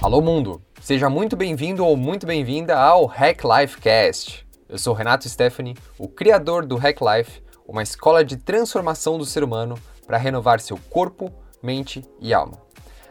[0.00, 4.46] Alô mundo, seja muito bem-vindo ou muito bem-vinda ao Hack Life Cast.
[4.68, 9.42] Eu sou Renato Stephanie, o criador do Hack Life, uma escola de transformação do ser
[9.42, 9.76] humano
[10.06, 12.62] para renovar seu corpo, mente e alma.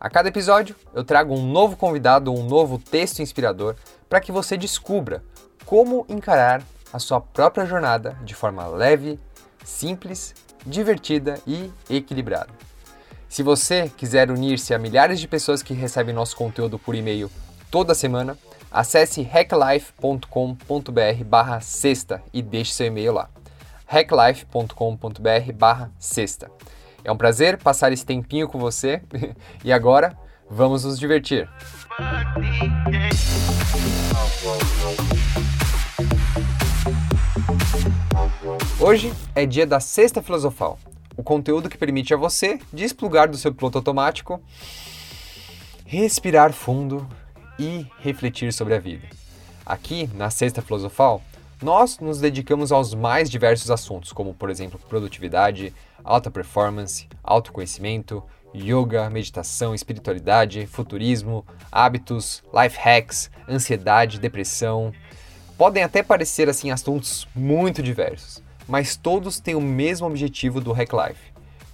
[0.00, 3.76] A cada episódio, eu trago um novo convidado, um novo texto inspirador
[4.08, 5.22] para que você descubra
[5.64, 9.20] como encarar a sua própria jornada de forma leve,
[9.64, 10.34] simples,
[10.66, 12.71] divertida e equilibrada.
[13.32, 17.30] Se você quiser unir-se a milhares de pessoas que recebem nosso conteúdo por e-mail
[17.70, 18.36] toda semana,
[18.70, 23.30] acesse hacklife.com.br barra sexta e deixe seu e-mail lá.
[23.86, 26.50] hacklife.com.br barra sexta.
[27.02, 29.00] É um prazer passar esse tempinho com você
[29.64, 30.14] e agora
[30.50, 31.48] vamos nos divertir.
[38.78, 40.78] Hoje é dia da Sexta Filosofal
[41.16, 44.40] o conteúdo que permite a você desplugar do seu piloto automático,
[45.84, 47.06] respirar fundo
[47.58, 49.06] e refletir sobre a vida.
[49.64, 51.22] Aqui, na Sexta Filosofal,
[51.62, 58.22] nós nos dedicamos aos mais diversos assuntos, como por exemplo produtividade, alta performance, autoconhecimento,
[58.54, 64.92] yoga, meditação, espiritualidade, futurismo, hábitos, life hacks, ansiedade, depressão.
[65.56, 68.42] Podem até parecer assim assuntos muito diversos,
[68.72, 71.20] mas todos têm o mesmo objetivo do Hack Life.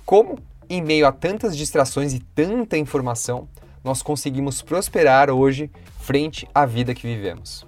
[0.04, 0.36] Como,
[0.68, 3.46] em meio a tantas distrações e tanta informação,
[3.84, 7.64] nós conseguimos prosperar hoje frente à vida que vivemos?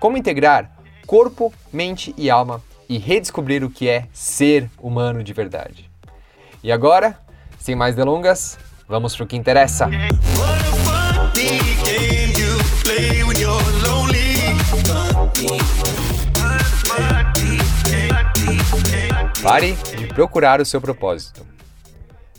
[0.00, 5.90] Como integrar corpo, mente e alma e redescobrir o que é ser humano de verdade?
[6.62, 7.18] E agora,
[7.58, 9.90] sem mais delongas, vamos para o que interessa.
[19.42, 21.46] Pare de procurar o seu propósito.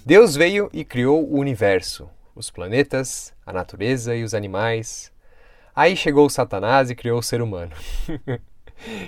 [0.05, 5.11] Deus veio e criou o universo, os planetas, a natureza e os animais.
[5.75, 7.71] Aí chegou Satanás e criou o ser humano.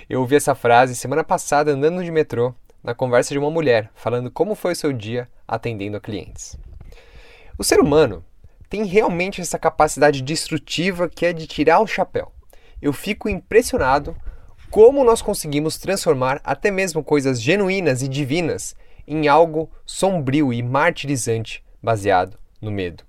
[0.08, 4.30] Eu ouvi essa frase semana passada andando de metrô, na conversa de uma mulher, falando
[4.30, 6.56] como foi o seu dia atendendo a clientes.
[7.58, 8.24] O ser humano
[8.68, 12.32] tem realmente essa capacidade destrutiva que é de tirar o chapéu.
[12.80, 14.16] Eu fico impressionado
[14.70, 21.64] como nós conseguimos transformar até mesmo coisas genuínas e divinas em algo sombrio e martirizante
[21.82, 23.04] baseado no medo.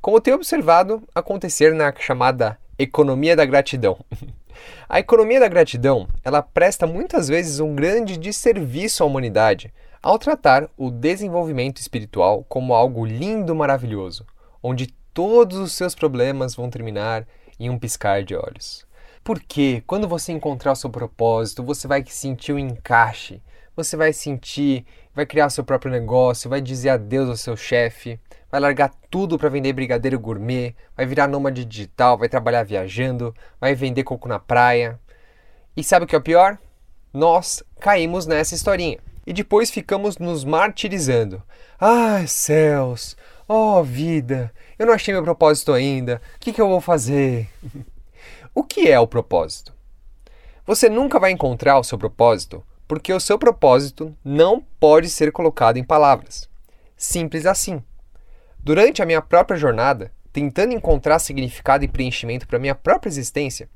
[0.00, 3.98] Como tenho observado acontecer na chamada economia da gratidão.
[4.88, 10.68] A economia da gratidão, ela presta muitas vezes um grande desserviço à humanidade ao tratar
[10.76, 14.24] o desenvolvimento espiritual como algo lindo, maravilhoso,
[14.62, 17.26] onde todos os seus problemas vão terminar
[17.58, 18.86] em um piscar de olhos.
[19.24, 23.42] Porque quando você encontrar o seu propósito, você vai sentir o um encaixe,
[23.74, 28.20] você vai sentir, vai criar seu próprio negócio, vai dizer adeus ao seu chefe,
[28.52, 33.74] vai largar tudo para vender brigadeiro gourmet, vai virar nômade digital, vai trabalhar viajando, vai
[33.74, 35.00] vender coco na praia.
[35.74, 36.58] E sabe o que é o pior?
[37.10, 38.98] Nós caímos nessa historinha.
[39.26, 41.42] E depois ficamos nos martirizando.
[41.80, 43.16] Ai, céus!
[43.48, 44.52] Oh, vida!
[44.78, 46.20] Eu não achei meu propósito ainda.
[46.36, 47.48] O que, que eu vou fazer?
[48.56, 49.74] O que é o propósito?
[50.64, 55.76] Você nunca vai encontrar o seu propósito porque o seu propósito não pode ser colocado
[55.76, 56.48] em palavras.
[56.96, 57.82] Simples assim.
[58.60, 63.68] Durante a minha própria jornada, tentando encontrar significado e preenchimento para minha própria existência,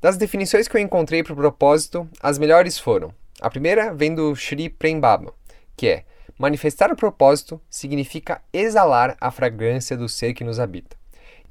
[0.00, 4.34] das definições que eu encontrei para o propósito, as melhores foram: a primeira vem do
[4.34, 5.34] Sri Prem Baba,
[5.76, 6.04] que é
[6.38, 11.01] manifestar o propósito significa exalar a fragrância do ser que nos habita.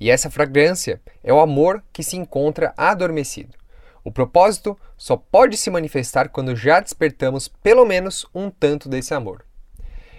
[0.01, 3.55] E essa fragrância é o amor que se encontra adormecido.
[4.03, 9.45] O propósito só pode se manifestar quando já despertamos pelo menos um tanto desse amor.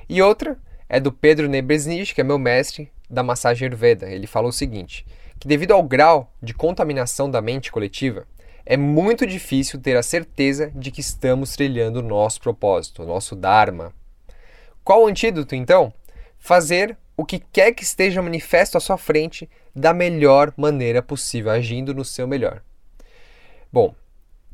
[0.08, 0.56] E outra
[0.88, 4.08] é do Pedro Nebresnich, que é meu mestre da massagem Ayurveda.
[4.08, 5.04] Ele falou o seguinte:
[5.40, 8.24] que devido ao grau de contaminação da mente coletiva,
[8.64, 13.34] é muito difícil ter a certeza de que estamos trilhando o nosso propósito, o nosso
[13.34, 13.92] Dharma.
[14.84, 15.92] Qual o antídoto, então?
[16.38, 21.94] Fazer o que quer que esteja manifesto à sua frente da melhor maneira possível, agindo
[21.94, 22.62] no seu melhor.
[23.72, 23.94] Bom,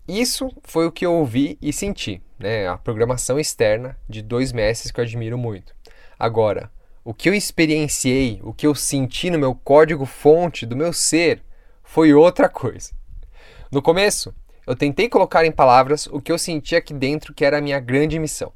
[0.07, 2.67] isso foi o que eu ouvi e senti, né?
[2.67, 5.75] A programação externa de dois mestres que eu admiro muito.
[6.19, 6.71] Agora,
[7.05, 11.43] o que eu experienciei, o que eu senti no meu código-fonte do meu ser,
[11.83, 12.91] foi outra coisa.
[13.71, 14.35] No começo,
[14.67, 17.81] eu tentei colocar em palavras o que eu senti aqui dentro que era a minha
[17.81, 18.53] grande missão.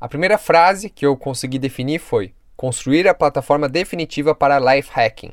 [0.00, 5.32] A primeira frase que eu consegui definir foi: construir a plataforma definitiva para life hacking.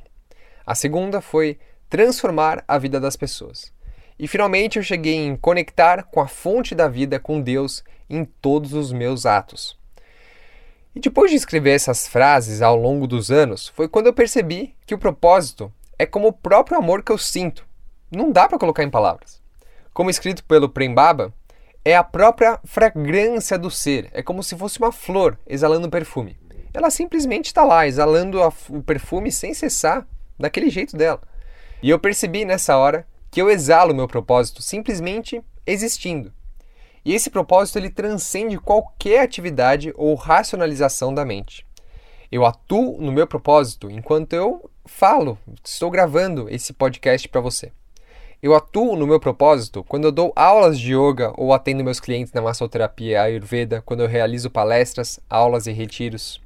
[0.66, 1.60] A segunda foi
[1.90, 3.74] transformar a vida das pessoas.
[4.18, 8.72] E finalmente eu cheguei em conectar com a fonte da vida, com Deus, em todos
[8.72, 9.78] os meus atos.
[10.96, 14.96] E depois de escrever essas frases ao longo dos anos, foi quando eu percebi que
[14.96, 15.70] o propósito
[16.00, 17.68] é como o próprio amor que eu sinto.
[18.10, 19.42] Não dá para colocar em palavras.
[19.94, 21.34] Como escrito pelo Prem Baba,
[21.84, 24.10] é a própria fragrância do ser.
[24.14, 26.38] É como se fosse uma flor exalando perfume.
[26.78, 28.40] Ela simplesmente está lá, exalando
[28.70, 30.08] o perfume sem cessar,
[30.38, 31.20] daquele jeito dela.
[31.82, 36.32] E eu percebi nessa hora que eu exalo meu propósito simplesmente existindo.
[37.04, 41.66] E esse propósito ele transcende qualquer atividade ou racionalização da mente.
[42.32, 47.72] Eu atuo no meu propósito enquanto eu falo, estou gravando esse podcast para você.
[48.40, 52.32] Eu atuo no meu propósito quando eu dou aulas de yoga ou atendo meus clientes
[52.34, 56.40] na massoterapia Ayurveda, quando eu realizo palestras, aulas e retiros.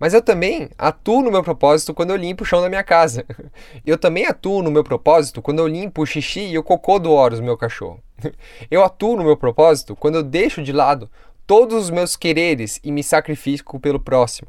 [0.00, 3.26] Mas eu também atuo no meu propósito quando eu limpo o chão da minha casa.
[3.84, 7.12] Eu também atuo no meu propósito quando eu limpo o xixi e o cocô do
[7.12, 8.02] Horus, meu cachorro.
[8.70, 11.10] Eu atuo no meu propósito quando eu deixo de lado
[11.46, 14.48] todos os meus quereres e me sacrifico pelo próximo.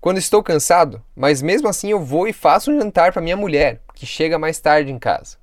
[0.00, 3.80] Quando estou cansado, mas mesmo assim eu vou e faço um jantar para minha mulher,
[3.94, 5.38] que chega mais tarde em casa.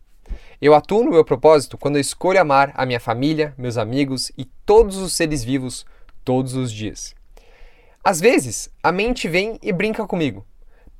[0.62, 4.46] Eu atuo no meu propósito quando eu escolho amar a minha família, meus amigos e
[4.66, 5.86] todos os seres vivos
[6.24, 7.15] todos os dias.
[8.08, 10.46] Às vezes, a mente vem e brinca comigo.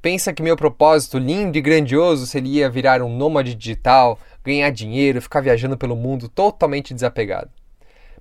[0.02, 5.42] Pensa que meu propósito lindo e grandioso seria virar um nômade digital, ganhar dinheiro, ficar
[5.42, 7.52] viajando pelo mundo totalmente desapegado.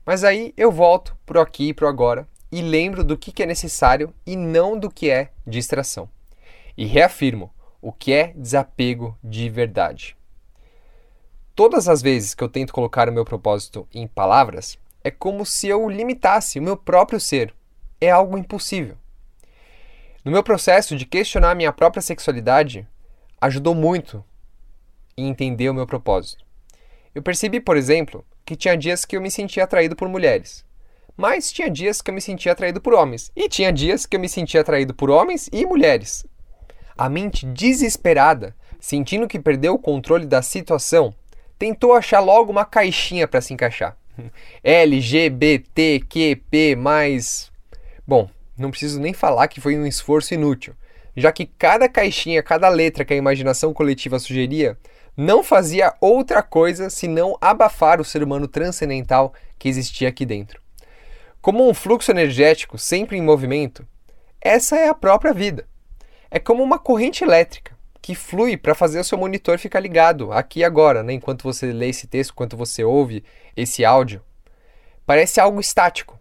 [0.04, 4.12] Mas aí eu volto pro aqui e pro agora e lembro do que é necessário
[4.26, 6.06] e não do que é distração.
[6.76, 7.50] E reafirmo
[7.80, 10.14] o que é desapego de verdade.
[11.54, 15.68] Todas as vezes que eu tento colocar o meu propósito em palavras, é como se
[15.68, 17.54] eu limitasse o meu próprio ser.
[18.04, 18.96] É algo impossível.
[20.22, 22.86] No meu processo de questionar minha própria sexualidade,
[23.40, 24.22] ajudou muito
[25.16, 26.44] em entender o meu propósito.
[27.14, 30.66] Eu percebi, por exemplo, que tinha dias que eu me sentia atraído por mulheres,
[31.16, 34.20] mas tinha dias que eu me sentia atraído por homens, e tinha dias que eu
[34.20, 36.26] me sentia atraído por homens e mulheres.
[36.96, 41.14] A mente desesperada, sentindo que perdeu o controle da situação,
[41.58, 43.96] tentou achar logo uma caixinha para se encaixar.
[44.62, 45.56] LGBTQP,
[46.76, 47.50] mais.
[48.06, 50.74] Bom, não preciso nem falar que foi um esforço inútil,
[51.16, 54.76] já que cada caixinha, cada letra que a imaginação coletiva sugeria
[55.16, 60.60] não fazia outra coisa senão abafar o ser humano transcendental que existia aqui dentro.
[61.40, 63.86] Como um fluxo energético sempre em movimento,
[64.40, 65.66] essa é a própria vida.
[66.30, 70.60] É como uma corrente elétrica que flui para fazer o seu monitor ficar ligado aqui
[70.60, 71.14] e agora, né?
[71.14, 73.24] enquanto você lê esse texto, enquanto você ouve
[73.56, 74.20] esse áudio.
[75.06, 76.18] Parece algo estático.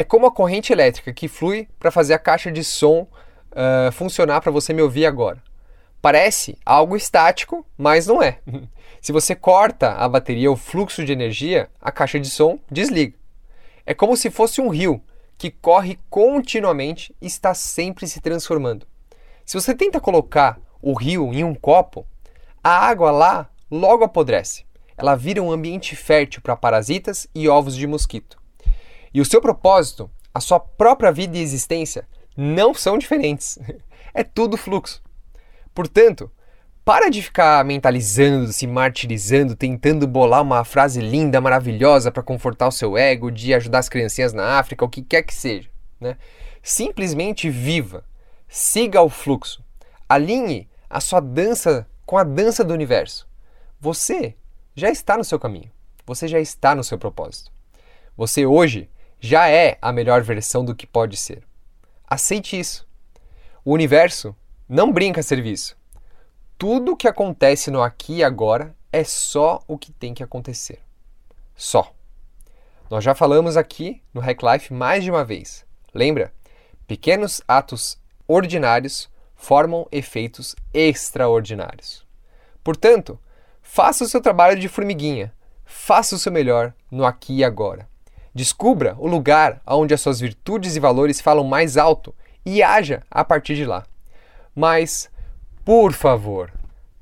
[0.00, 4.40] É como a corrente elétrica que flui para fazer a caixa de som uh, funcionar
[4.40, 5.42] para você me ouvir agora.
[6.00, 8.38] Parece algo estático, mas não é.
[9.02, 13.14] Se você corta a bateria, o fluxo de energia, a caixa de som desliga.
[13.84, 15.02] É como se fosse um rio
[15.36, 18.86] que corre continuamente e está sempre se transformando.
[19.44, 22.06] Se você tenta colocar o rio em um copo,
[22.64, 24.64] a água lá logo apodrece.
[24.96, 28.39] Ela vira um ambiente fértil para parasitas e ovos de mosquito.
[29.12, 33.58] E o seu propósito, a sua própria vida e existência não são diferentes.
[34.12, 35.00] É tudo fluxo.
[35.72, 36.28] Portanto,
[36.84, 42.72] para de ficar mentalizando, se martirizando, tentando bolar uma frase linda, maravilhosa para confortar o
[42.72, 45.70] seu ego, de ajudar as criancinhas na África, o que quer que seja.
[46.00, 46.16] Né?
[46.60, 48.04] Simplesmente viva,
[48.48, 49.64] siga o fluxo,
[50.08, 53.28] alinhe a sua dança com a dança do universo.
[53.78, 54.34] Você
[54.74, 55.70] já está no seu caminho.
[56.04, 57.52] Você já está no seu propósito.
[58.16, 58.90] Você hoje
[59.20, 61.42] já é a melhor versão do que pode ser.
[62.08, 62.88] Aceite isso.
[63.64, 64.34] O universo
[64.68, 65.76] não brinca a serviço.
[66.56, 70.80] Tudo que acontece no aqui e agora é só o que tem que acontecer.
[71.54, 71.92] Só.
[72.88, 75.64] Nós já falamos aqui no Hack Life mais de uma vez.
[75.94, 76.32] Lembra?
[76.86, 82.04] Pequenos atos ordinários formam efeitos extraordinários.
[82.64, 83.18] Portanto,
[83.60, 85.32] faça o seu trabalho de formiguinha,
[85.64, 87.89] faça o seu melhor no aqui e agora.
[88.34, 93.24] Descubra o lugar onde as suas virtudes e valores falam mais alto e haja a
[93.24, 93.84] partir de lá.
[94.54, 95.10] Mas,
[95.64, 96.52] por favor,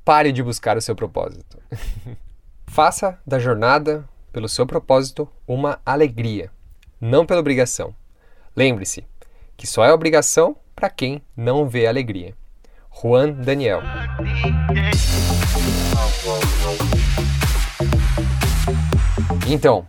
[0.04, 1.58] pare de buscar o seu propósito.
[2.68, 6.50] faça da jornada pelo seu propósito uma alegria,
[7.00, 7.94] não pela obrigação.
[8.54, 9.04] Lembre-se
[9.56, 12.34] que só é obrigação para quem não vê alegria.
[13.02, 13.80] Juan Daniel.
[19.48, 19.86] Então,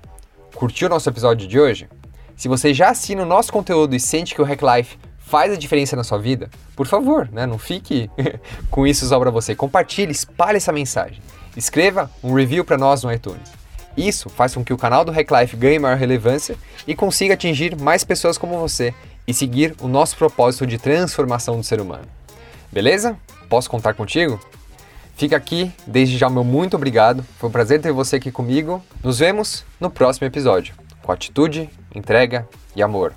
[0.59, 1.87] curtiu o nosso episódio de hoje?
[2.35, 5.55] Se você já assina o nosso conteúdo e sente que o Hack Life faz a
[5.55, 8.11] diferença na sua vida, por favor, né, não fique
[8.69, 9.55] com isso só para você.
[9.55, 11.21] Compartilhe, espalhe essa mensagem.
[11.55, 13.49] Escreva um review para nós no iTunes.
[13.95, 17.79] Isso faz com que o canal do Hack Life ganhe maior relevância e consiga atingir
[17.79, 18.93] mais pessoas como você
[19.25, 22.05] e seguir o nosso propósito de transformação do ser humano.
[22.69, 23.17] Beleza?
[23.47, 24.37] Posso contar contigo?
[25.19, 27.25] Fica aqui, desde já meu muito obrigado.
[27.37, 28.81] Foi um prazer ter você aqui comigo.
[29.03, 30.73] Nos vemos no próximo episódio,
[31.03, 33.13] com atitude, entrega e amor.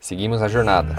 [0.00, 0.96] Seguimos a jornada.